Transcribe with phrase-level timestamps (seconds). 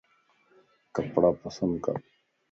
[0.93, 1.95] ڪپڙا پسند ڪر